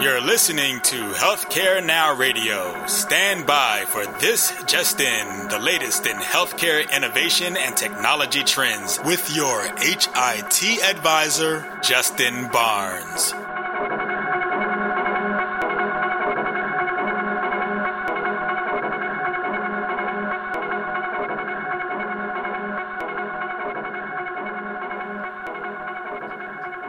[0.00, 2.86] You're listening to Healthcare Now Radio.
[2.86, 9.34] Stand by for this just in, the latest in healthcare innovation and technology trends with
[9.34, 13.32] your HIT advisor, Justin Barnes.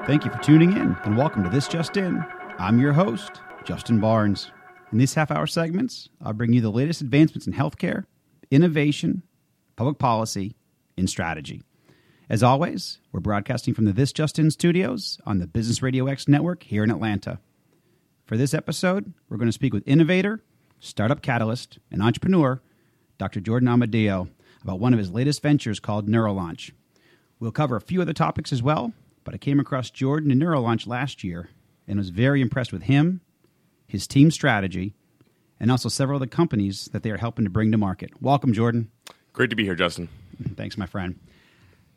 [0.06, 2.26] Thank you for tuning in and welcome to This Just In.
[2.58, 4.50] I'm your host, Justin Barnes.
[4.94, 8.06] In these half hour segments, I'll bring you the latest advancements in healthcare,
[8.50, 9.24] innovation,
[9.76, 10.56] public policy,
[10.98, 11.64] and strategy.
[12.30, 16.30] As always, we're broadcasting from the This Just In studios on the Business Radio X
[16.30, 17.40] network here in Atlanta.
[18.26, 20.42] For this episode, we're going to speak with innovator,
[20.80, 22.62] startup catalyst, and entrepreneur,
[23.18, 23.42] Dr.
[23.42, 24.30] Jordan Amadio,
[24.64, 26.72] about one of his latest ventures called Neurolaunch.
[27.38, 28.94] We'll cover a few other topics as well,
[29.26, 31.50] but I came across Jordan and Neurolaunch last year
[31.88, 33.22] and was very impressed with him,
[33.88, 34.94] his team strategy,
[35.60, 38.12] and also several of the companies that they are helping to bring to market.
[38.22, 38.92] Welcome, Jordan.
[39.34, 40.10] Great to be here, Justin.
[40.56, 41.20] Thanks, my friend.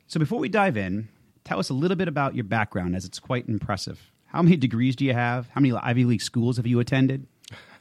[0.06, 1.08] So before we dive in,
[1.44, 4.10] tell us a little bit about your background, as it's quite impressive.
[4.26, 5.48] How many degrees do you have?
[5.50, 7.26] How many Ivy League schools have you attended?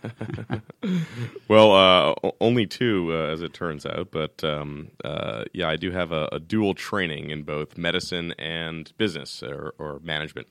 [1.47, 4.11] well, uh, only two, uh, as it turns out.
[4.11, 8.91] But um, uh, yeah, I do have a, a, dual training in both medicine and
[8.97, 10.47] business or, or management.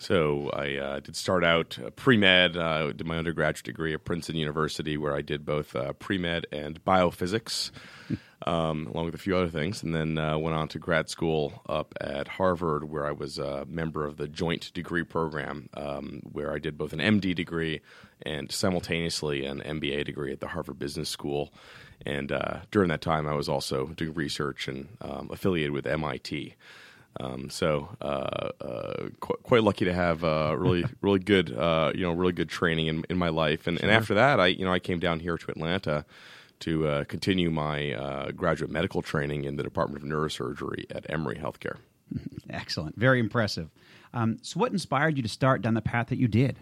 [0.00, 2.56] So I uh, did start out uh, pre med.
[2.56, 6.46] I did my undergraduate degree at Princeton University, where I did both uh, pre med
[6.50, 7.70] and biophysics,
[8.46, 9.82] um, along with a few other things.
[9.82, 13.66] And then uh, went on to grad school up at Harvard, where I was a
[13.66, 17.82] member of the joint degree program, um, where I did both an MD degree
[18.22, 21.52] and simultaneously an MBA degree at the Harvard Business School.
[22.06, 26.54] And uh, during that time, I was also doing research and um, affiliated with MIT.
[27.18, 32.02] Um, so uh, uh, qu- quite lucky to have uh, really really good uh, you
[32.02, 33.88] know really good training in, in my life, and, sure.
[33.88, 36.04] and after that I you know I came down here to Atlanta
[36.60, 41.36] to uh, continue my uh, graduate medical training in the Department of Neurosurgery at Emory
[41.36, 41.78] Healthcare.
[42.50, 43.70] Excellent, very impressive.
[44.12, 46.58] Um, so, what inspired you to start down the path that you did?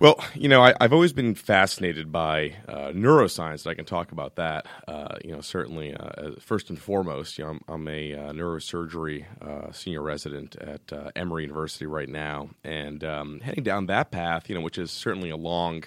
[0.00, 3.66] Well, you know, I, have always been fascinated by uh, neuroscience.
[3.66, 4.66] I can talk about that.
[4.88, 9.24] Uh, you know, certainly, uh, first and foremost, you know, I'm, I'm a uh, neurosurgery
[9.40, 14.48] uh, senior resident at uh, Emory University right now, and um, heading down that path,
[14.48, 15.84] you know, which is certainly a long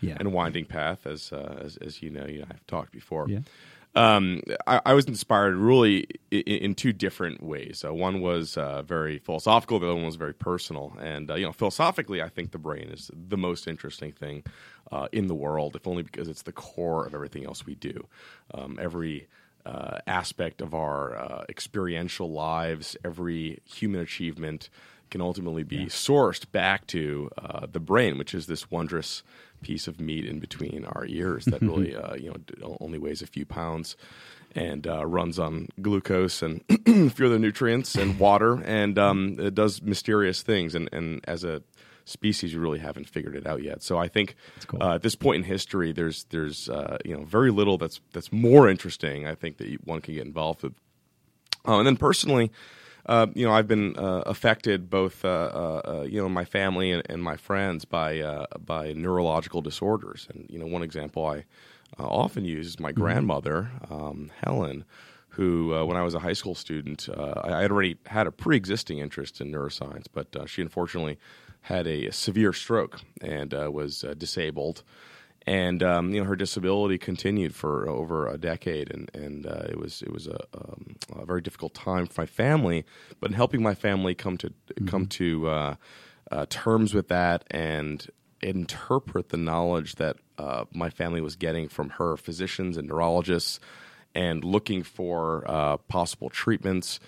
[0.00, 0.16] yeah.
[0.18, 3.28] and winding path, as, as, as you know, you know, I've talked before.
[3.28, 3.40] Yeah
[3.94, 7.84] um, I, I, was inspired really in, in two different ways.
[7.84, 10.96] Uh, one was uh, very philosophical, the other one was very personal.
[11.00, 14.44] And uh, you know, philosophically, I think the brain is the most interesting thing
[14.92, 18.06] uh, in the world, if only because it's the core of everything else we do.
[18.54, 19.26] Um, every
[19.66, 24.70] uh, aspect of our uh, experiential lives, every human achievement
[25.10, 25.86] can ultimately be yeah.
[25.86, 27.28] sourced back to
[27.72, 29.24] the brain, which is this wondrous
[29.62, 33.26] piece of meat in between our ears that really uh, you know only weighs a
[33.26, 33.96] few pounds
[34.54, 39.54] and uh, runs on glucose and a few other nutrients and water and um, it
[39.54, 41.62] does mysterious things and, and as a
[42.04, 44.34] species we really haven't figured it out yet so I think
[44.66, 44.82] cool.
[44.82, 48.32] uh, at this point in history there's there's uh, you know very little that's that's
[48.32, 50.74] more interesting I think that one can get involved with
[51.68, 52.50] uh, and then personally
[53.06, 56.92] uh, you know, I've been uh, affected both, uh, uh, uh you know, my family
[56.92, 60.28] and, and my friends by uh, by neurological disorders.
[60.32, 61.44] And you know, one example I
[61.98, 63.00] often use is my mm-hmm.
[63.00, 64.84] grandmother, um, Helen,
[65.30, 69.40] who, when I was a high school student, I had already had a pre-existing interest
[69.40, 71.18] in neuroscience, but she unfortunately
[71.62, 74.82] had a severe stroke and was disabled
[75.46, 79.78] and um, you know her disability continued for over a decade, and and uh, it
[79.78, 82.84] was it was a, um, a, very difficult time for my family.
[83.20, 84.86] But in helping my family come to mm-hmm.
[84.86, 85.74] come to uh,
[86.30, 88.06] uh, terms with that and
[88.42, 93.60] interpret the knowledge that uh, my family was getting from her physicians and neurologists,
[94.14, 97.00] and looking for uh, possible treatments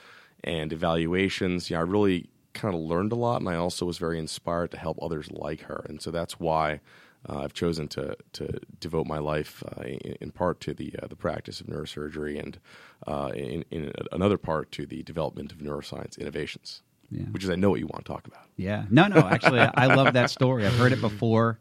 [0.45, 3.99] and evaluations, you know, I really kind of learned a lot, and I also was
[3.99, 6.81] very inspired to help others like her, and so that's why
[7.27, 11.17] I've chosen to to devote my life uh, in, in, part to the uh, the
[11.17, 12.59] practice of neurosurgery and
[13.07, 16.83] uh, in, in, another part to the development of neuroscience innovations.
[17.11, 17.25] Yeah.
[17.25, 18.47] Which is, I know what you want to talk about.
[18.57, 19.19] Yeah, no, no.
[19.19, 20.67] Actually, I love that story.
[20.67, 21.59] I've heard it before.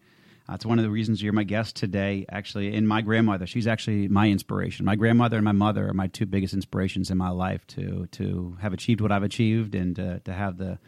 [0.49, 2.25] Uh, it's one of the reasons you're my guest today.
[2.29, 4.85] Actually, and my grandmother, she's actually my inspiration.
[4.85, 8.57] My grandmother and my mother are my two biggest inspirations in my life to to
[8.61, 10.79] have achieved what I've achieved and uh, to have the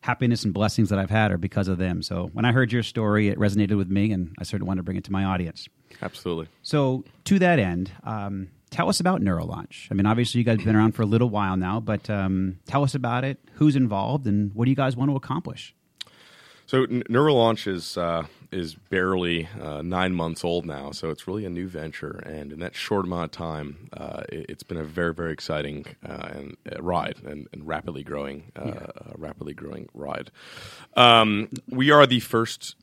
[0.00, 2.02] happiness and blessings that I've had are because of them.
[2.02, 4.82] So when I heard your story, it resonated with me, and I certainly wanted to
[4.84, 5.68] bring it to my audience.
[6.00, 6.48] Absolutely.
[6.62, 9.88] So to that end, um, tell us about Neurolaunch.
[9.90, 12.58] I mean, obviously, you guys have been around for a little while now, but um,
[12.66, 13.38] tell us about it.
[13.54, 15.74] Who's involved, and what do you guys want to accomplish?
[16.66, 21.44] So N- NeuroLaunch is uh, is barely uh, nine months old now, so it's really
[21.44, 22.22] a new venture.
[22.24, 25.86] And in that short amount of time, uh, it, has been a very very exciting
[26.06, 28.86] uh, and uh, ride and, and, rapidly growing, uh, yeah.
[29.16, 30.30] rapidly growing ride.
[30.96, 32.76] Um, we are the first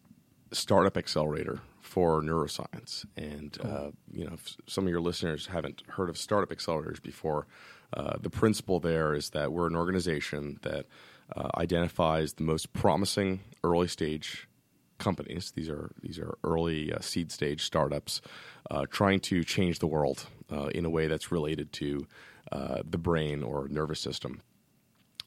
[0.51, 3.93] startup accelerator for neuroscience, and cool.
[4.11, 7.47] you know, if some of your listeners haven't heard of startup accelerators before,
[8.21, 10.85] the principle there is that we're an organization that
[11.35, 14.47] uh, identifies the most promising early stage
[14.97, 15.51] companies.
[15.55, 18.21] These are these are early uh, seed stage startups
[18.71, 22.07] uh, trying to change the world uh, in a way that's related to
[22.51, 24.41] uh, the brain or nervous system.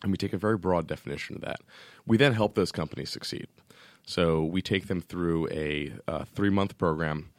[0.03, 1.61] And we take a very broad definition of that.
[2.07, 3.49] We then help those companies succeed.
[4.07, 7.31] So we take them through a uh, three month program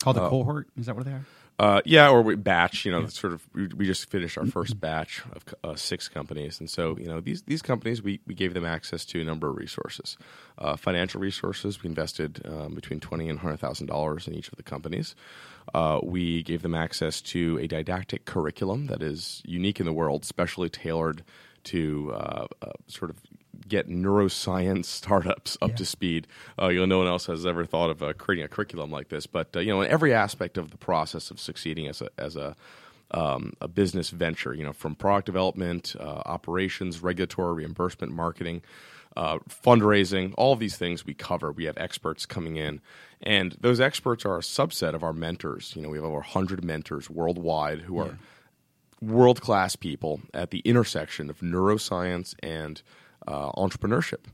[0.00, 0.68] called the cohort.
[0.76, 1.26] Is that what they are?
[1.58, 2.84] Uh, yeah, or we batch.
[2.84, 3.06] You know, yeah.
[3.08, 3.46] sort of.
[3.52, 7.20] We, we, just finished our first batch of uh, six companies, and so you know
[7.20, 10.16] these these companies we, we gave them access to a number of resources,
[10.58, 11.82] uh, financial resources.
[11.82, 15.16] We invested um, between twenty and hundred thousand dollars in each of the companies.
[15.74, 20.24] Uh, we gave them access to a didactic curriculum that is unique in the world,
[20.24, 21.24] specially tailored
[21.64, 23.16] to uh, uh, sort of
[23.66, 25.76] get neuroscience startups up yeah.
[25.76, 26.26] to speed.
[26.60, 29.08] Uh, you know, no one else has ever thought of uh, creating a curriculum like
[29.08, 29.26] this.
[29.26, 32.36] But uh, you know, in every aspect of the process of succeeding as a as
[32.36, 32.56] a
[33.10, 38.62] um, a business venture, you know, from product development, uh, operations, regulatory, reimbursement, marketing,
[39.16, 41.50] uh, fundraising, all of these things we cover.
[41.50, 42.82] We have experts coming in,
[43.22, 45.72] and those experts are a subset of our mentors.
[45.74, 48.18] You know, we have over 100 mentors worldwide who are
[49.00, 52.82] world class people at the intersection of neuroscience and
[53.26, 54.26] uh, entrepreneurship.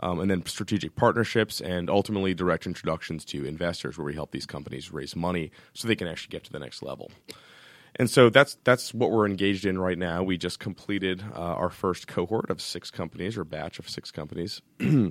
[0.00, 4.44] Um, and then strategic partnerships and ultimately direct introductions to investors where we help these
[4.44, 7.12] companies raise money so they can actually get to the next level.
[7.96, 10.24] And so that's that's what we're engaged in right now.
[10.24, 14.62] We just completed uh, our first cohort of six companies or batch of six companies.
[14.82, 15.10] uh,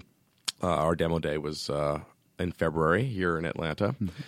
[0.62, 2.02] our demo day was uh,
[2.38, 3.96] in February here in Atlanta.
[4.02, 4.22] Mm-hmm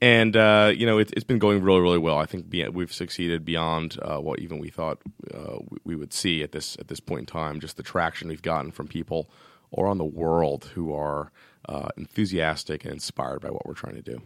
[0.00, 2.18] and uh, you know it, has been going really really well.
[2.18, 5.00] I think we've succeeded beyond uh, what even we thought
[5.32, 7.60] uh, we would see at this at this point in time.
[7.60, 9.30] Just the traction we've gotten from people
[9.76, 11.32] around the world who are
[11.68, 14.20] uh, enthusiastic and inspired by what we're trying to do.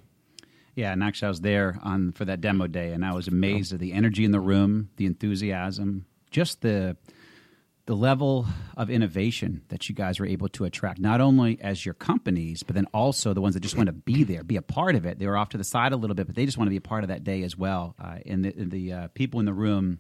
[0.75, 3.73] Yeah, and actually, I was there on for that demo day, and I was amazed
[3.73, 6.97] at the energy in the room, the enthusiasm, just the
[7.87, 8.47] the level
[8.77, 12.75] of innovation that you guys were able to attract, not only as your companies, but
[12.75, 15.19] then also the ones that just want to be there, be a part of it.
[15.19, 16.79] They were off to the side a little bit, but they just want to be
[16.79, 17.95] a part of that day as well.
[18.03, 19.99] Uh, and the, the uh, people in the room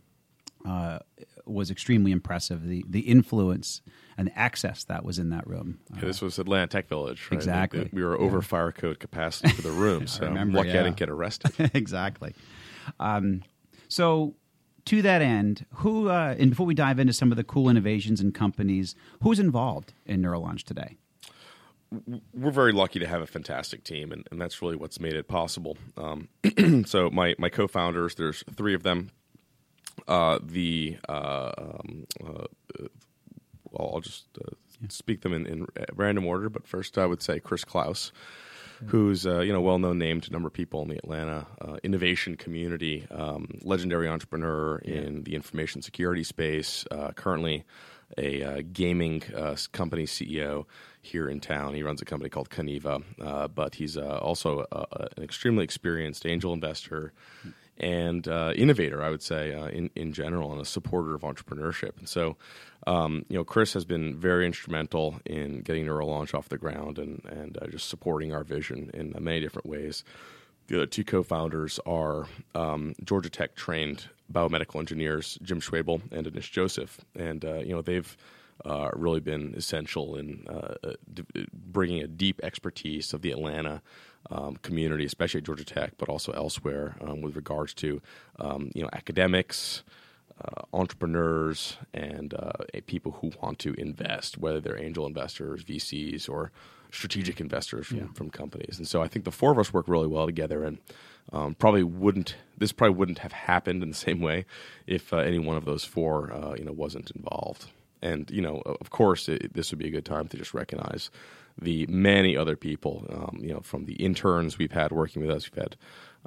[0.66, 0.98] uh,
[1.44, 2.66] was extremely impressive.
[2.66, 3.82] The the influence
[4.16, 5.80] and the access that was in that room.
[5.94, 7.36] Yeah, this was Atlanta Tech Village, right?
[7.36, 7.90] Exactly.
[7.92, 8.42] We were over yeah.
[8.42, 10.80] fire code capacity for the room, so remember, lucky yeah.
[10.80, 11.52] I didn't get arrested.
[11.74, 12.34] exactly.
[12.98, 13.42] Um,
[13.88, 14.36] so
[14.86, 18.20] to that end, who uh, and before we dive into some of the cool innovations
[18.20, 20.96] and companies, who's involved in NeuroLaunch today?
[22.32, 25.28] We're very lucky to have a fantastic team, and, and that's really what's made it
[25.28, 25.76] possible.
[25.96, 26.28] Um,
[26.86, 29.10] so my my co-founders, there's three of them.
[30.08, 32.46] Uh, the uh, um, uh,
[33.78, 34.88] I'll just uh, yeah.
[34.90, 38.12] speak them in, in random order, but first I would say Chris Klaus
[38.86, 41.46] who's a you know well known name to a number of people in the Atlanta
[41.60, 44.96] uh, innovation community, um, legendary entrepreneur yeah.
[44.96, 47.64] in the information security space, uh, currently
[48.18, 50.66] a uh, gaming uh, company CEO
[51.00, 51.74] here in town.
[51.74, 56.52] He runs a company called Kaneva, uh, but he's uh, also an extremely experienced angel
[56.52, 57.12] investor
[57.78, 61.98] and uh, innovator, I would say, uh, in in general, and a supporter of entrepreneurship.
[61.98, 62.36] And so,
[62.86, 67.22] um, you know, Chris has been very instrumental in getting NeuroLaunch off the ground and
[67.24, 70.04] and uh, just supporting our vision in many different ways.
[70.66, 76.50] The other two co-founders are um, Georgia Tech trained biomedical engineers Jim Schwoebel and Anish
[76.50, 78.16] Joseph, and uh, you know they've
[78.64, 83.82] uh, really been essential in uh, d- bringing a deep expertise of the Atlanta
[84.30, 88.00] um, community, especially at Georgia Tech, but also elsewhere, um, with regards to
[88.38, 89.82] um, you know academics,
[90.42, 92.52] uh, entrepreneurs, and uh,
[92.86, 96.50] people who want to invest, whether they're angel investors, VCs, or
[96.90, 98.06] strategic investors from, yeah.
[98.14, 98.78] from companies.
[98.78, 100.78] And so I think the four of us work really well together, and
[101.32, 104.44] um, probably wouldn't this probably wouldn't have happened in the same way
[104.86, 107.70] if uh, any one of those four uh, you know wasn't involved.
[108.02, 111.10] And you know, of course, it, this would be a good time to just recognize
[111.60, 115.50] the many other people, um, you know, from the interns we've had working with us.
[115.50, 115.76] We've had,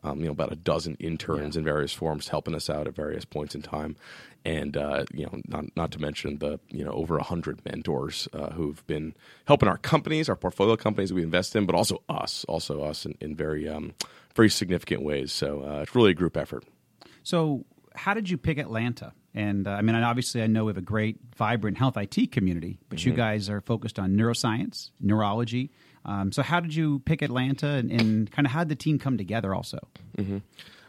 [0.04, 1.60] um, you know, about a dozen interns yeah.
[1.60, 3.96] in various forms helping us out at various points in time,
[4.46, 8.28] and uh, you know, not not to mention the you know over a hundred mentors
[8.34, 9.14] uh, who've been
[9.46, 13.18] helping our companies, our portfolio companies we invest in, but also us, also us in,
[13.20, 13.94] in very um,
[14.36, 15.32] very significant ways.
[15.32, 16.64] So uh, it's really a group effort.
[17.24, 17.66] So,
[17.96, 19.14] how did you pick Atlanta?
[19.38, 22.79] And uh, I mean, obviously, I know we have a great, vibrant health IT community,
[22.89, 23.10] but Mm-hmm.
[23.10, 25.70] you guys are focused on neuroscience, neurology.
[26.06, 28.98] Um, so, how did you pick Atlanta, and, and kind of how did the team
[29.00, 29.53] come together?
[29.53, 29.77] Also,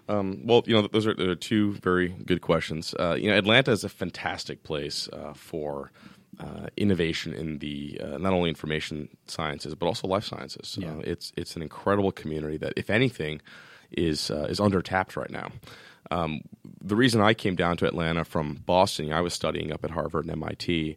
[0.09, 2.95] Um, well, you know, those are, those are two very good questions.
[2.99, 5.93] Uh, you know, Atlanta is a fantastic place uh, for
[6.41, 10.79] uh, innovation in the uh, not only information sciences but also life sciences.
[10.81, 10.93] Yeah.
[10.93, 13.43] Uh, it's it's an incredible community that, if anything,
[13.91, 15.51] is uh, is under tapped right now.
[16.11, 16.43] Um,
[16.83, 20.25] the reason I came down to Atlanta from Boston, I was studying up at Harvard
[20.25, 20.97] and MIT,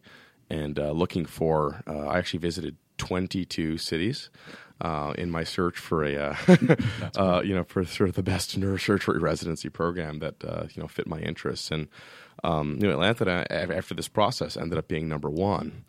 [0.50, 1.82] and uh, looking for.
[1.86, 4.30] Uh, I actually visited 22 cities
[4.80, 6.36] uh, in my search for a, uh,
[7.16, 10.88] uh, you know, for sort of the best neurosurgery residency program that uh, you know
[10.88, 11.70] fit my interests.
[11.70, 11.88] And
[12.44, 15.84] um, you know, Atlanta after this process ended up being number one.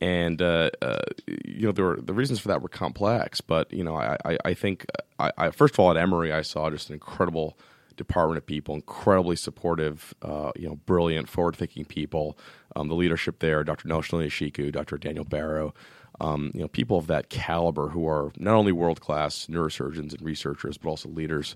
[0.00, 3.82] And uh, uh, you know, there were the reasons for that were complex, but you
[3.82, 4.86] know, I, I, I think
[5.18, 7.58] I, I first of all at Emory I saw just an incredible
[7.98, 12.38] department of people, incredibly supportive, uh, you know, brilliant, forward-thinking people.
[12.74, 13.88] Um, the leadership there, Dr.
[13.88, 14.96] Nelson Oyesiku, Dr.
[14.96, 15.74] Daniel Barrow,
[16.20, 20.78] um, you know, people of that caliber who are not only world-class neurosurgeons and researchers,
[20.78, 21.54] but also leaders.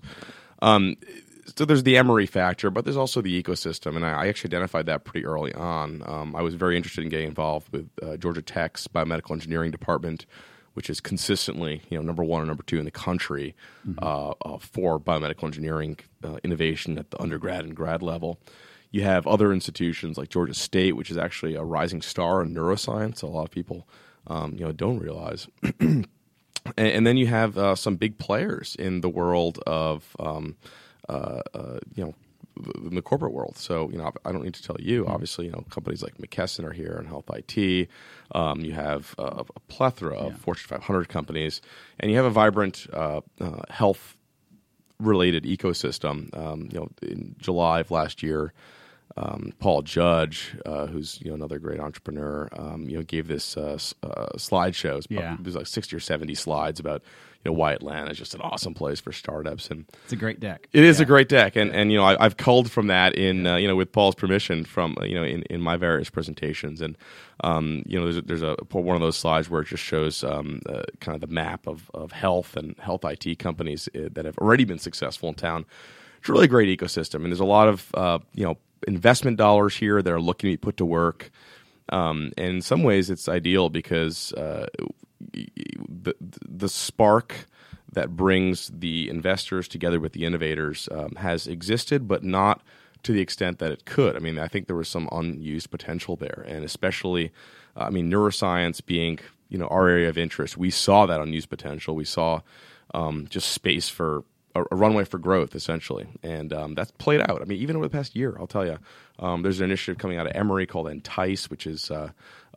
[0.61, 0.95] Um,
[1.55, 4.85] so there's the Emory factor, but there's also the ecosystem, and I, I actually identified
[4.85, 6.03] that pretty early on.
[6.05, 10.25] Um, I was very interested in getting involved with uh, Georgia Tech's biomedical engineering department,
[10.73, 13.55] which is consistently, you know, number one or number two in the country
[14.01, 18.39] uh, uh, for biomedical engineering uh, innovation at the undergrad and grad level.
[18.91, 23.23] You have other institutions like Georgia State, which is actually a rising star in neuroscience.
[23.23, 23.87] A lot of people,
[24.27, 25.47] um, you know, don't realize.
[25.79, 26.07] and,
[26.77, 30.57] and then you have uh, some big players in the world of, um,
[31.09, 32.13] uh, uh, you know,
[32.75, 33.57] in the corporate world.
[33.57, 35.05] So, you know, I don't need to tell you.
[35.07, 37.89] Obviously, you know, companies like McKesson are here in health IT.
[38.33, 41.61] Um, you have uh, a plethora of Fortune 500 companies,
[41.99, 44.17] and you have a vibrant uh, uh, health
[44.99, 46.35] related ecosystem.
[46.37, 48.53] Um, you know, in July of last year,
[49.15, 53.55] um, Paul Judge, uh, who's you know another great entrepreneur, um, you know, gave this
[53.55, 54.97] uh, uh, slideshow.
[54.97, 55.37] It's Yeah.
[55.39, 57.03] There's like sixty or seventy slides about
[57.43, 59.85] you know why Atlanta is just an awesome place for startups and.
[60.03, 60.67] it's a great deck.
[60.73, 63.45] It is a great deck, and and you know I, I've culled from that in
[63.45, 66.97] uh, you know with Paul's permission from you know in, in my various presentations, and
[67.43, 70.23] um, you know there's a, there's a one of those slides where it just shows
[70.23, 74.25] um, uh, kind of the map of of health and health IT companies uh, that
[74.25, 75.65] have already been successful in town.
[76.19, 79.77] It's a really great ecosystem, and there's a lot of uh, you know investment dollars
[79.77, 81.31] here that are looking to be put to work.
[81.89, 84.67] Um, and in some ways, it's ideal because uh,
[85.31, 87.47] the the spark
[87.91, 92.61] that brings the investors together with the innovators um, has existed, but not
[93.03, 94.15] to the extent that it could.
[94.15, 97.31] I mean, I think there was some unused potential there, and especially,
[97.75, 101.49] uh, I mean, neuroscience being you know our area of interest, we saw that unused
[101.49, 101.95] potential.
[101.95, 102.41] We saw
[102.93, 104.23] um, just space for
[104.55, 107.41] a, a runway for growth, essentially, and um, that's played out.
[107.41, 108.77] I mean, even over the past year, I'll tell you,
[109.19, 112.09] um, there's an initiative coming out of Emory called Entice, which is uh,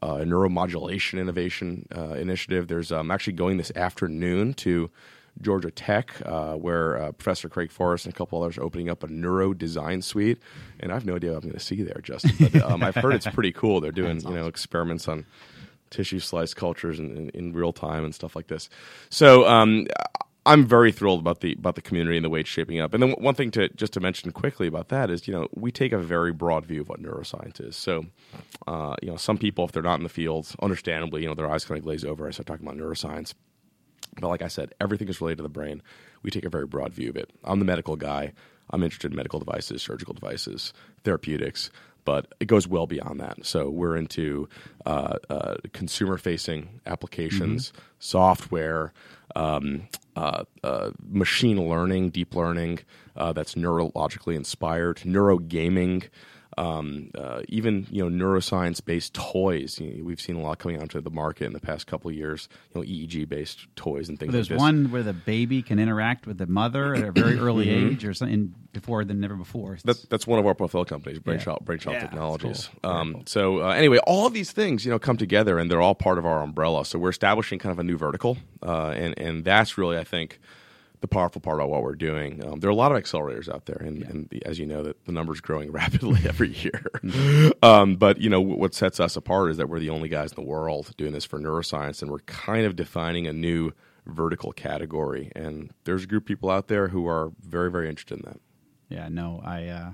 [0.02, 2.68] a neuromodulation innovation uh, initiative.
[2.68, 4.90] There's um, actually going this afternoon to
[5.40, 9.02] Georgia Tech, uh, where uh, Professor Craig Forest and a couple others are opening up
[9.02, 10.38] a neuro design suite,
[10.80, 12.32] and I have no idea what I'm going to see there, Justin.
[12.38, 13.80] But um, I've heard it's pretty cool.
[13.80, 15.26] They're doing you know experiments on
[15.90, 18.68] tissue slice cultures in, in, in real time and stuff like this.
[19.10, 19.86] So um,
[20.46, 22.94] I'm very thrilled about the about the community and the way it's shaping up.
[22.94, 25.72] And then one thing to just to mention quickly about that is, you know, we
[25.72, 27.74] take a very broad view of what neuroscience is.
[27.76, 28.06] So,
[28.66, 31.50] uh, you know, some people, if they're not in the field, understandably, you know, their
[31.50, 32.28] eyes kind of glaze over.
[32.28, 33.34] I start talking about neuroscience.
[34.20, 35.82] But like I said, everything is related to the brain.
[36.22, 37.30] We take a very broad view of it.
[37.44, 38.32] I'm the medical guy.
[38.70, 40.72] I'm interested in medical devices, surgical devices,
[41.04, 41.70] therapeutics,
[42.04, 43.44] but it goes well beyond that.
[43.44, 44.48] So we're into
[44.86, 48.92] uh, uh, consumer facing applications, software,
[49.34, 52.78] um, uh, uh, machine learning, deep learning
[53.16, 56.08] uh, that's neurologically inspired, neurogaming.
[56.58, 59.78] Um, uh, even you know neuroscience based toys.
[59.78, 62.16] You know, we've seen a lot coming onto the market in the past couple of
[62.16, 62.48] years.
[62.74, 64.32] You know EEG based toys and things.
[64.32, 64.60] There's like this.
[64.60, 68.14] one where the baby can interact with the mother at a very early age, or
[68.14, 69.72] something before than never before.
[69.76, 69.88] Mm-hmm.
[69.88, 72.70] That, that's one of our portfolio companies, Brainchild, Brainchild Yeah, Technologies.
[72.82, 72.90] cool.
[72.90, 73.22] Um, cool.
[73.26, 76.18] So uh, anyway, all of these things you know come together, and they're all part
[76.18, 76.84] of our umbrella.
[76.86, 80.38] So we're establishing kind of a new vertical, uh, and and that's really I think
[81.00, 82.44] the powerful part about what we're doing.
[82.44, 84.82] Um, there are a lot of accelerators out there, and, and the, as you know,
[84.82, 86.82] that the numbers growing rapidly every year.
[87.62, 90.36] Um, but you know what sets us apart is that we're the only guys in
[90.36, 93.72] the world doing this for neuroscience, and we're kind of defining a new
[94.06, 95.32] vertical category.
[95.34, 98.40] And there's a group of people out there who are very very interested in that.
[98.88, 99.90] Yeah, no, I uh,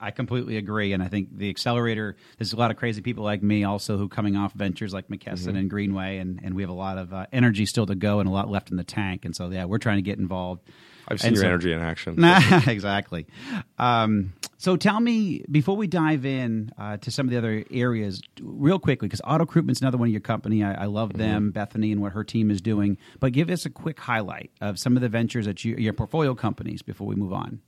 [0.00, 2.16] I completely agree, and I think the accelerator.
[2.38, 5.46] There's a lot of crazy people like me also who coming off ventures like McKesson
[5.48, 5.56] Mm-hmm.
[5.56, 8.28] and Greenway, and, and we have a lot of uh, energy still to go and
[8.28, 10.62] a lot left in the tank, and so yeah, we're trying to get involved.
[11.06, 12.24] I've seen And your so- energy in action.
[12.68, 13.26] exactly.
[13.78, 18.22] Um, so tell me before we dive in uh, to some of the other areas,
[18.40, 20.62] real quickly, because Auto Recruitment's another one of your company.
[20.62, 22.98] I, I love them, Bethany, and what her team is doing.
[23.20, 26.34] But give us a quick highlight of some of the ventures that you, your portfolio
[26.34, 27.60] companies before we move on.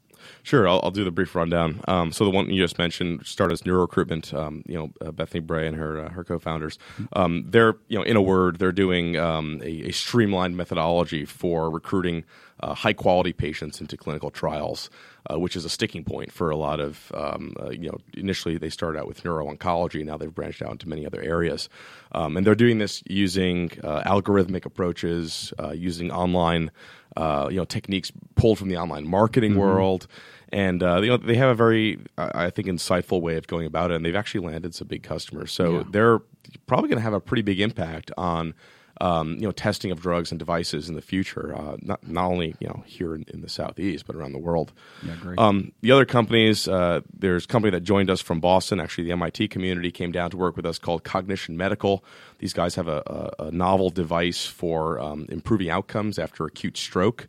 [0.42, 1.80] Sure, I'll, I'll do the brief rundown.
[1.88, 4.32] Um, so the one you just mentioned started as Neuro Recruitment.
[4.34, 6.78] Um, you know, uh, Bethany Bray and her uh, her co-founders.
[7.14, 11.70] Um, they're you know, in a word, they're doing um, a, a streamlined methodology for
[11.70, 12.24] recruiting
[12.60, 14.90] uh, high quality patients into clinical trials,
[15.30, 17.98] uh, which is a sticking point for a lot of um, uh, you know.
[18.16, 20.04] Initially, they started out with neuro oncology.
[20.04, 21.68] Now they've branched out into many other areas,
[22.12, 26.70] um, and they're doing this using uh, algorithmic approaches, uh, using online
[27.16, 30.06] uh, you know techniques pulled from the online marketing world,
[30.50, 33.66] and uh, you know they have a very I I think insightful way of going
[33.66, 35.52] about it, and they've actually landed some big customers.
[35.52, 35.84] So Yeah.
[35.90, 36.18] they're
[36.66, 38.54] probably going to have a pretty big impact on.
[39.00, 42.54] Um, you know, testing of drugs and devices in the future, uh, not not only
[42.60, 44.72] you know here in, in the southeast, but around the world.
[45.04, 45.38] Yeah, great.
[45.38, 48.78] Um, the other companies, uh, there's a company that joined us from Boston.
[48.78, 52.04] Actually, the MIT community came down to work with us called Cognition Medical.
[52.38, 57.26] These guys have a, a, a novel device for um, improving outcomes after acute stroke.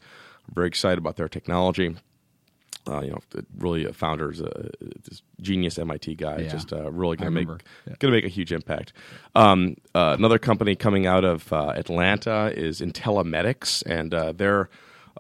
[0.48, 1.96] I'm very excited about their technology.
[2.88, 3.20] Uh, you know,
[3.58, 6.42] really, a founder's a this genius MIT guy.
[6.42, 6.50] Yeah.
[6.50, 7.48] Just uh, really going to make.
[7.88, 7.96] Yeah.
[8.00, 8.94] going to make a huge impact.
[9.34, 14.70] Um, uh, another company coming out of uh, Atlanta is Intellimedics, and uh, they're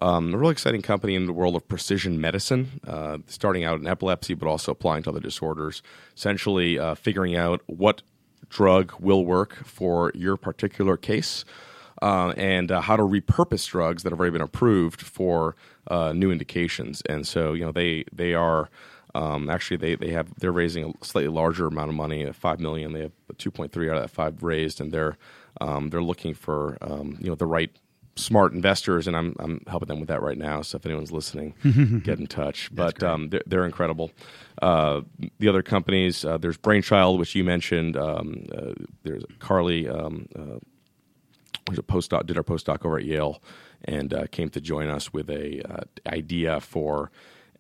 [0.01, 3.88] um, a really exciting company in the world of precision medicine, uh, starting out in
[3.88, 5.81] epilepsy, but also applying to other disorders.
[6.15, 8.01] Essentially, uh, figuring out what
[8.50, 11.45] drug will work for your particular case.
[12.01, 15.55] Uh, and uh, how to repurpose drugs that have already been approved for
[15.87, 18.69] uh, new indications, and so you know they they are
[19.15, 22.59] um, actually, they, they have they're raising a slightly larger amount of money, at five
[22.59, 22.91] million.
[22.91, 25.17] They have two point three out of that five raised, and they're
[25.61, 27.71] um, they're looking for um, you know the right
[28.17, 30.61] smart investors, and I'm I'm helping them with that right now.
[30.63, 31.53] So if anyone's listening,
[32.03, 32.69] get in touch.
[32.75, 34.11] but um, they're, they're incredible.
[34.61, 35.01] Uh,
[35.39, 37.95] the other companies, uh, there's Brainchild, which you mentioned.
[37.95, 38.73] Um, uh,
[39.03, 39.87] there's Carly.
[39.87, 40.27] Um,
[41.69, 43.41] was a postdoc, did our postdoc over at Yale,
[43.84, 47.11] and uh, came to join us with a uh, idea for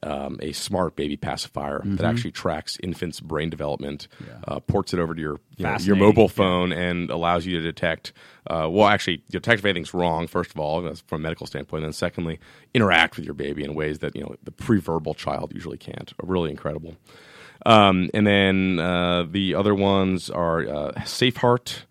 [0.03, 4.07] um, a smart baby pacifier that actually tracks infants' brain development,
[4.47, 7.63] uh, ports it over to your you know, your mobile phone, and allows you to
[7.63, 8.13] detect.
[8.45, 10.27] Uh, well, actually, detect if anything's wrong.
[10.27, 12.39] First of all, from a medical standpoint, and then secondly,
[12.73, 16.13] interact with your baby in ways that you know the pre-verbal child usually can't.
[16.21, 16.95] Really incredible.
[17.65, 21.83] Um, and then uh, the other ones are uh, SafeHeart,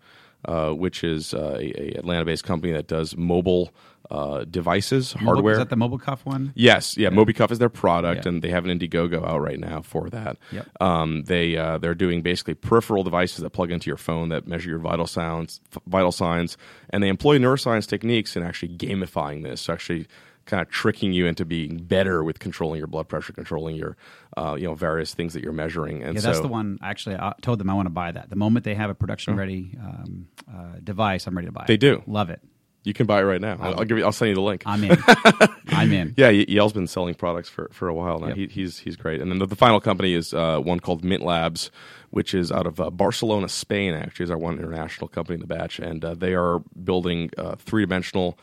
[0.47, 3.71] uh, which is uh, a, a Atlanta-based company that does mobile
[4.11, 5.53] uh, devices, Mobile- hardware.
[5.53, 6.53] Is that the mobile cuff one?
[6.55, 8.29] Yes, yeah, MobiCuff is their product, Yeah.
[8.29, 10.37] and they have an Indiegogo out right now for that.
[10.51, 10.67] Yep.
[10.79, 14.69] Um, they uh, they're doing basically peripheral devices that plug into your phone that measure
[14.69, 16.55] your vital sounds, f- vital signs,
[16.91, 20.05] and they employ neuroscience techniques in actually gamifying this, so actually
[20.45, 23.97] kind of tricking you into being better with controlling your blood pressure, controlling your
[24.37, 26.03] uh, you know various things that you're measuring.
[26.03, 26.77] And Yeah, so that's the one.
[26.81, 28.29] Actually, I told them I want to buy that.
[28.29, 31.67] The moment they have a production ready um, uh, device, I'm ready to buy it.
[31.67, 32.03] They do.
[32.07, 32.41] Love it.
[32.83, 33.57] you can buy it right now.
[33.59, 34.05] I'll, I'll give you.
[34.05, 34.61] I'll send you the link.
[34.67, 34.97] I'm in.
[35.69, 36.13] I'm in.
[36.17, 38.27] Yeah, Ye- Yale's been selling products for, for a while now.
[38.27, 38.37] Yep.
[38.37, 39.21] He, he's he's great.
[39.21, 41.71] And then the, the final company is uh, one called Mint Labs,
[42.11, 43.93] which is out of uh, Barcelona, Spain.
[43.95, 47.55] Actually, is our one international company in the batch, and uh, they are building uh,
[47.55, 48.37] three dimensional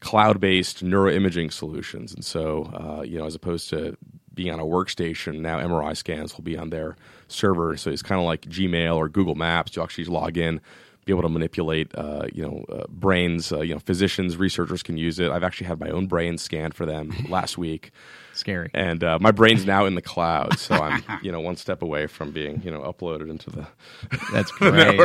[0.00, 2.14] cloud based neuroimaging solutions.
[2.14, 3.96] And so, uh, you know, as opposed to
[4.34, 6.96] being on a workstation, now MRI scans will be on their
[7.28, 7.76] server.
[7.76, 9.74] So it's kind of like Gmail or Google Maps.
[9.74, 10.60] You actually log in
[11.06, 13.52] be able to manipulate, uh, you know, uh, brains.
[13.52, 15.30] Uh, you know, physicians, researchers can use it.
[15.30, 17.92] I've actually had my own brain scanned for them last week,
[18.34, 18.70] Scary.
[18.74, 20.58] and uh, my brain's now in the cloud.
[20.58, 23.66] So I'm, you know, one step away from being, you know, uploaded into the.
[24.32, 24.98] That's great.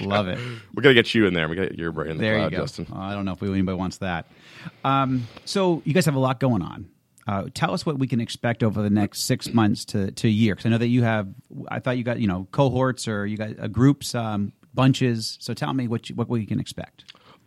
[0.00, 0.38] Love it.
[0.74, 1.48] We're gonna get you in there.
[1.48, 2.62] We got get your brain in the There cloud, you go.
[2.62, 2.86] Justin.
[2.94, 4.26] I don't know if anybody wants that.
[4.84, 6.88] Um, so you guys have a lot going on.
[7.26, 10.30] Uh, tell us what we can expect over the next six months to, to a
[10.30, 10.54] year.
[10.54, 11.28] Because I know that you have.
[11.68, 15.36] I thought you got you know cohorts or you got uh, groups, um, bunches.
[15.40, 17.04] So tell me what you, what we can expect.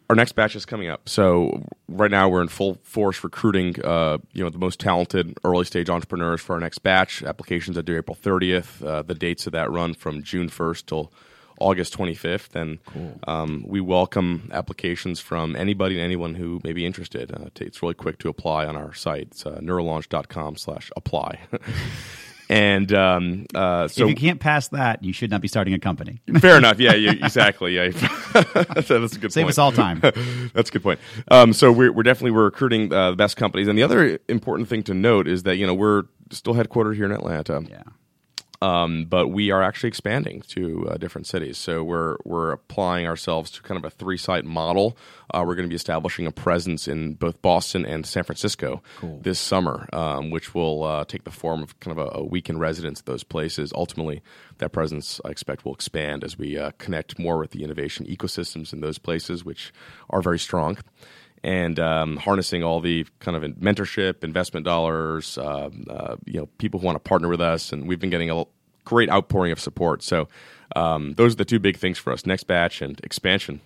[0.09, 1.07] our next batch is coming up.
[1.07, 5.63] So right now we're in full force recruiting, uh, you know, the most talented early
[5.65, 7.23] stage entrepreneurs for our next batch.
[7.23, 8.85] Applications are due April 30th.
[8.85, 11.13] Uh, the dates of that run from June 1st till
[11.59, 12.55] August 25th.
[12.55, 12.79] And
[13.27, 17.31] um, we welcome applications from anybody and anyone who may be interested.
[17.31, 19.27] Uh, it's really quick to apply on our site.
[19.31, 21.39] It's uh, neurolaunch.com slash apply.
[22.51, 25.79] And um, uh, so if you can't pass that, you should not be starting a
[25.79, 26.21] company.
[26.39, 26.81] fair enough.
[26.81, 27.75] Yeah, you, exactly.
[27.75, 27.91] Yeah,
[28.33, 29.31] that's, that's a good.
[29.31, 29.51] Save point.
[29.51, 30.01] us all time.
[30.01, 30.99] That's a good point.
[31.29, 34.67] Um, so we're, we're definitely we're recruiting uh, the best companies, and the other important
[34.67, 37.63] thing to note is that you know we're still headquartered here in Atlanta.
[37.69, 37.83] Yeah.
[38.61, 41.57] Um, but we are actually expanding to uh, different cities.
[41.57, 44.97] So we're we're applying ourselves to kind of a three site model.
[45.33, 48.83] Uh, we're going to be establishing a presence in both Boston and San Francisco
[49.21, 52.59] this summer, um, which will uh, take the form of kind of a, a weekend
[52.59, 53.71] residence at those places.
[53.73, 54.21] Ultimately,
[54.59, 58.73] that presence I expect will expand as we uh, connect more with the innovation ecosystems
[58.73, 59.73] in those places, which
[60.09, 60.77] are very strong
[61.43, 66.79] and um, harnessing all the kind of mentorship, investment dollars, uh, uh, you know, people
[66.79, 68.43] who want to partner with us, and we've been getting a
[68.85, 70.03] great outpouring of support.
[70.03, 70.27] So
[70.75, 73.61] um, those are the two big things for us: next batch and expansion.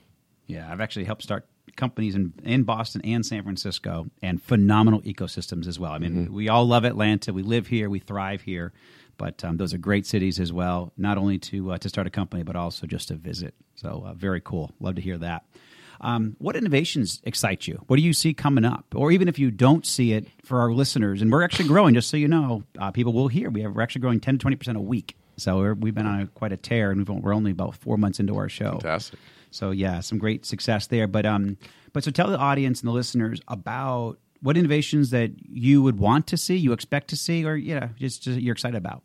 [0.47, 5.67] Yeah, I've actually helped start companies in, in Boston and San Francisco and phenomenal ecosystems
[5.67, 5.91] as well.
[5.91, 7.33] I mean, we all love Atlanta.
[7.33, 7.89] We live here.
[7.89, 8.71] We thrive here.
[9.17, 12.09] But um, those are great cities as well, not only to uh, to start a
[12.09, 13.53] company, but also just to visit.
[13.75, 14.71] So uh, very cool.
[14.79, 15.45] Love to hear that.
[16.05, 17.83] Um, what innovations excite you?
[17.87, 18.85] What do you see coming up?
[18.93, 22.09] Or even if you don't see it for our listeners, and we're actually growing, just
[22.09, 23.49] so you know, uh, people will hear.
[23.49, 25.17] We have, we're actually growing 10 to 20% a week.
[25.37, 27.97] So we're, we've been on a, quite a tear, and we've, we're only about four
[27.97, 28.73] months into our show.
[28.73, 29.19] Fantastic.
[29.49, 31.07] So yeah, some great success there.
[31.07, 31.57] But um,
[31.91, 36.27] but so tell the audience and the listeners about what innovations that you would want
[36.27, 39.01] to see, you expect to see, or yeah, just, just you're excited about.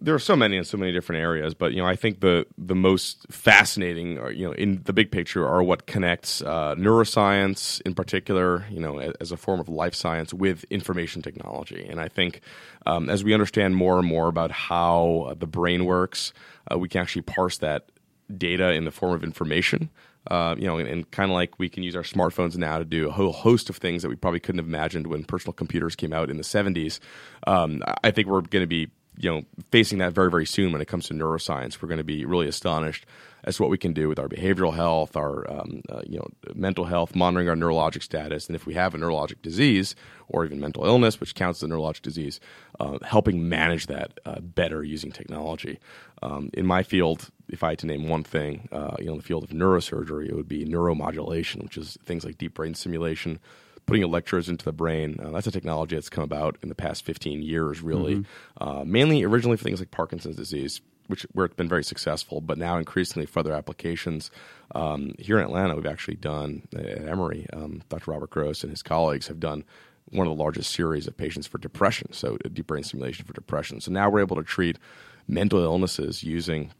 [0.00, 2.46] There are so many in so many different areas, but you know, I think the
[2.56, 7.80] the most fascinating, or, you know, in the big picture, are what connects uh, neuroscience,
[7.82, 11.86] in particular, you know, as, as a form of life science with information technology.
[11.88, 12.42] And I think
[12.86, 16.32] um, as we understand more and more about how uh, the brain works,
[16.70, 17.90] uh, we can actually parse that
[18.36, 19.90] data in the form of information.
[20.30, 22.84] Uh, you know, and, and kind of like we can use our smartphones now to
[22.84, 25.96] do a whole host of things that we probably couldn't have imagined when personal computers
[25.96, 27.00] came out in the 70s.
[27.48, 30.80] Um, I think we're going to be you know facing that very very soon when
[30.80, 31.80] it comes to neuroscience.
[31.80, 33.06] We're going to be really astonished
[33.44, 36.28] as to what we can do with our behavioral health our um, uh, you know
[36.54, 39.94] mental health monitoring our neurologic status and if we have a neurologic disease
[40.28, 42.40] or even mental illness which counts as a neurologic disease
[42.80, 45.78] uh, helping manage that uh, better using technology.
[46.22, 49.18] Um, in my field if i had to name one thing uh, you know in
[49.18, 53.40] the field of neurosurgery it would be neuromodulation which is things like deep brain stimulation
[53.86, 55.18] putting electrodes into the brain.
[55.22, 58.24] Uh, that's a technology that's come about in the past 15 years, really.
[58.60, 62.58] Uh, mainly originally for things like Parkinson's disease, which where it's been very successful, but
[62.58, 64.30] now increasingly for other applications.
[64.74, 67.46] Um, here in Atlanta, we've actually done at Emory.
[67.52, 68.10] Um, Dr.
[68.12, 69.64] Robert Gross and his colleagues have done
[70.10, 73.80] one of the largest series of patients for depression, so deep brain stimulation for depression.
[73.80, 74.78] So now we're able to treat
[75.26, 76.70] mental illnesses using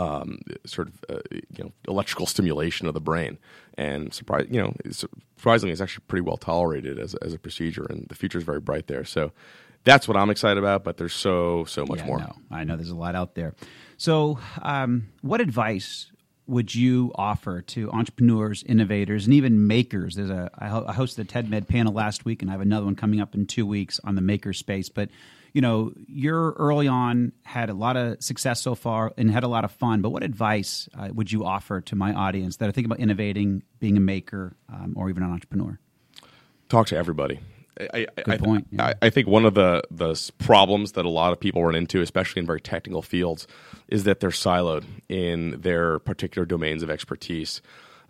[0.00, 3.38] um, sort of uh, you know electrical stimulation of the brain,
[3.76, 8.06] and surprise you know surprisingly it's actually pretty well tolerated as as a procedure, and
[8.08, 9.04] the future is very bright there.
[9.04, 9.32] So
[9.84, 10.84] that's what I'm excited about.
[10.84, 12.18] But there's so so much yeah, more.
[12.18, 13.54] No, I know there's a lot out there.
[13.98, 16.10] So, um, what advice
[16.46, 20.14] would you offer to entrepreneurs, innovators, and even makers?
[20.14, 22.62] There's a I ho- I hosted a TED Med panel last week, and I have
[22.62, 24.88] another one coming up in two weeks on the maker space.
[24.88, 25.10] But
[25.52, 29.48] you know, you're early on, had a lot of success so far, and had a
[29.48, 30.02] lot of fun.
[30.02, 33.62] But what advice uh, would you offer to my audience that are thinking about innovating,
[33.78, 35.78] being a maker, um, or even an entrepreneur?
[36.70, 37.40] talk to everybody.
[37.78, 38.86] I, I, Good I, point, yeah.
[38.86, 42.00] I, I think one of the the problems that a lot of people run into,
[42.00, 43.46] especially in very technical fields,
[43.88, 47.60] is that they're siloed in their particular domains of expertise.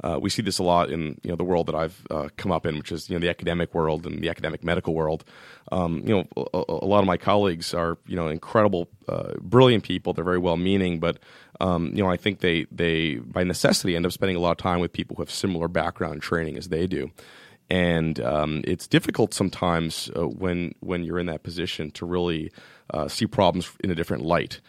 [0.02, 2.52] Uh, we see this a lot in you know the world that I've uh, come
[2.52, 5.24] up in, which is you know the academic world and the academic medical world.
[5.72, 9.84] Um, you know, a, a lot of my colleagues are you know incredible, uh, brilliant
[9.84, 10.12] people.
[10.12, 11.18] They're very well meaning, but
[11.60, 14.58] um, you know I think they they by necessity end up spending a lot of
[14.58, 17.10] time with people who have similar background training as they do
[17.70, 22.50] and um, it's difficult sometimes uh, when when you're in that position to really
[22.92, 24.60] uh, see problems in a different light.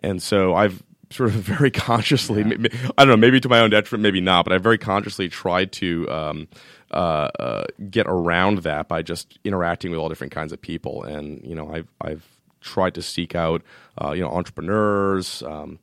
[0.00, 4.02] And so I've sort of very consciously, I don't know, maybe to my own detriment,
[4.02, 6.48] maybe not, but I very consciously tried to um,
[6.90, 11.04] uh, uh, get around that by just interacting with all different kinds of people.
[11.04, 12.26] And you know, I've I've
[12.60, 13.62] tried to seek out
[14.02, 15.42] uh, you know entrepreneurs.
[15.42, 15.78] Um,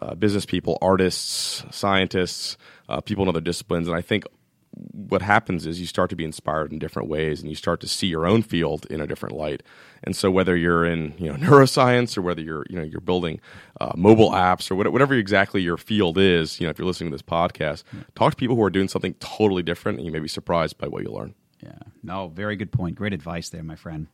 [0.00, 2.56] uh, business people, artists, scientists,
[2.88, 4.24] uh, people in other disciplines, and I think
[4.72, 7.88] what happens is you start to be inspired in different ways and you start to
[7.88, 9.62] see your own field in a different light
[10.04, 13.40] and so whether you're in you know neuroscience or whether you're you know you're building
[13.80, 17.10] uh, mobile apps or what- whatever exactly your field is you know if you're listening
[17.10, 17.82] to this podcast
[18.14, 20.86] talk to people who are doing something totally different and you may be surprised by
[20.86, 21.78] what you learn Yeah.
[22.02, 22.94] No, very good point.
[22.94, 24.06] Great advice there, my friend.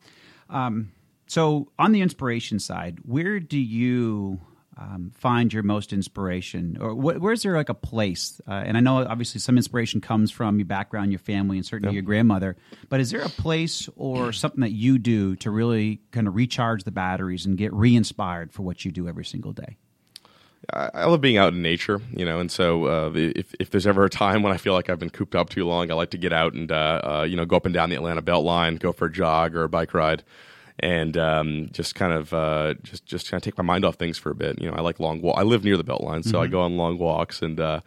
[0.49, 0.91] Um,
[1.27, 4.39] so, on the inspiration side, where do you
[4.77, 8.39] um, find your most inspiration, or wh- where's there like a place?
[8.47, 11.93] Uh, and I know obviously some inspiration comes from your background, your family, and certainly
[11.93, 12.55] your grandmother.
[12.89, 16.83] But is there a place or something that you do to really kind of recharge
[16.83, 19.77] the batteries and get re-inspired for what you do every single day?
[20.71, 23.87] I, I love being out in nature, you know, and so uh, if if there's
[23.87, 26.11] ever a time when I feel like I've been cooped up too long, I like
[26.11, 28.79] to get out and uh, uh, you know go up and down the Atlanta Beltline,
[28.79, 30.23] go for a jog or a bike ride
[30.79, 34.17] and um, just kind of uh, just just kind of take my mind off things
[34.17, 34.61] for a bit.
[34.61, 35.37] You know, I like long walk.
[35.37, 36.43] I live near the Beltline, so mm-hmm.
[36.43, 37.81] I go on long walks and uh,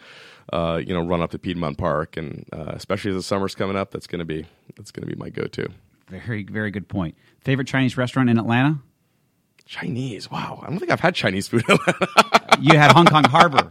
[0.53, 3.77] uh, you know run up to Piedmont Park, and uh, especially as the summer's coming
[3.77, 5.69] up, that's gonna be that's gonna be my go-to.
[6.09, 7.15] Very very good point.
[7.41, 8.81] Favorite Chinese restaurant in Atlanta?
[9.67, 10.31] Chinese.
[10.31, 11.65] Wow, I don't think I've had Chinese food.
[12.61, 13.71] you had Hong Kong Harbor.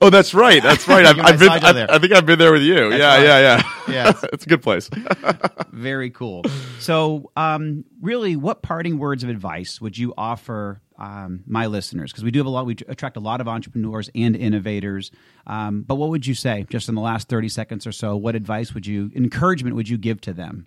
[0.00, 0.62] Oh, that's right.
[0.62, 1.04] That's right.
[1.06, 1.48] I've, I've been.
[1.48, 2.90] I, I, think I've been there with you.
[2.90, 3.22] That's yeah, right.
[3.24, 4.12] yeah, yeah, yeah.
[4.32, 4.90] it's a good place.
[5.72, 6.44] Very cool.
[6.78, 12.12] So, um, really, what parting words of advice would you offer um, my listeners?
[12.12, 12.66] Because we do have a lot.
[12.66, 15.10] We attract a lot of entrepreneurs and innovators.
[15.46, 18.16] Um, but what would you say, just in the last thirty seconds or so?
[18.16, 20.66] What advice would you, encouragement would you give to them?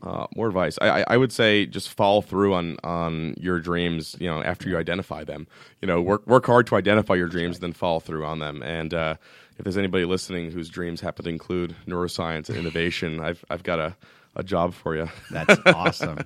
[0.00, 0.78] Uh, more advice.
[0.80, 4.16] I, I would say just follow through on on your dreams.
[4.20, 5.48] You know, after you identify them,
[5.82, 8.62] you know, work work hard to identify your dreams, then follow through on them.
[8.62, 9.16] And uh,
[9.58, 13.80] if there's anybody listening whose dreams happen to include neuroscience and innovation, I've I've got
[13.80, 13.96] a
[14.36, 15.08] a job for you.
[15.30, 16.18] That's awesome.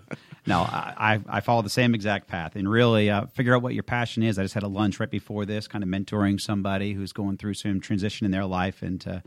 [0.47, 3.83] no, I, I follow the same exact path and really uh, figure out what your
[3.85, 4.39] passion is.
[4.39, 7.55] I just had a lunch right before this, kind of mentoring somebody who's going through
[7.55, 9.23] some transition in their life, and to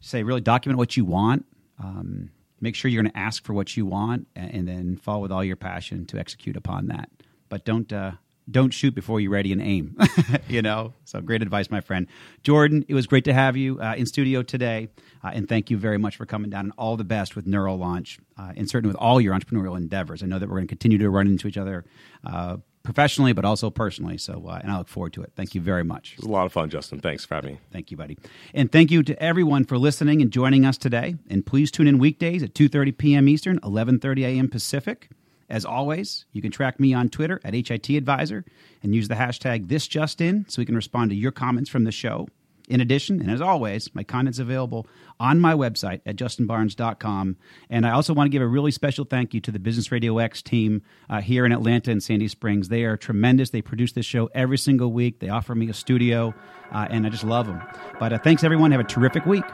[0.00, 1.46] say really document what you want.
[1.82, 5.32] Um, make sure you're going to ask for what you want and then follow with
[5.32, 7.08] all your passion to execute upon that.
[7.48, 8.12] But don't uh,
[8.50, 9.96] don't shoot before you're ready and aim
[10.48, 10.92] you know?
[11.04, 12.06] So great advice my friend.
[12.42, 14.88] Jordan it was great to have you uh, in studio today
[15.22, 18.18] uh, and thank you very much for coming down and all the best with neurolaunch
[18.38, 20.22] uh, and certainly with all your entrepreneurial endeavors.
[20.22, 21.84] I know that we're going to continue to run into each other
[22.24, 22.56] uh,
[22.90, 24.18] professionally, but also personally.
[24.18, 25.32] So, uh, and I look forward to it.
[25.36, 26.14] Thank you very much.
[26.14, 26.98] It was a lot of fun, Justin.
[26.98, 27.60] Thanks for having me.
[27.72, 28.18] Thank you, buddy.
[28.52, 31.14] And thank you to everyone for listening and joining us today.
[31.30, 33.28] And please tune in weekdays at 2.30 p.m.
[33.28, 34.48] Eastern, 11.30 a.m.
[34.48, 35.08] Pacific.
[35.48, 38.44] As always, you can track me on Twitter at HIT Advisor
[38.82, 42.26] and use the hashtag ThisJustIn so we can respond to your comments from the show.
[42.70, 44.86] In addition, and as always, my content's available
[45.18, 47.36] on my website at justinbarnes.com.
[47.68, 50.18] And I also want to give a really special thank you to the Business Radio
[50.18, 52.68] X team uh, here in Atlanta and Sandy Springs.
[52.68, 53.50] They are tremendous.
[53.50, 55.18] They produce this show every single week.
[55.18, 56.32] They offer me a studio,
[56.70, 57.60] uh, and I just love them.
[57.98, 58.70] But uh, thanks, everyone.
[58.70, 59.44] Have a terrific week.